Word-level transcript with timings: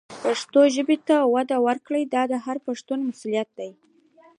پښتو 0.23 0.61
ژبې 0.75 0.97
ته 1.07 1.15
وده 1.33 1.57
ورکول 1.67 1.97
د 2.29 2.33
هر 2.45 2.57
پښتون 2.67 2.99
مسؤلیت 3.09 3.49
دی. 3.57 3.71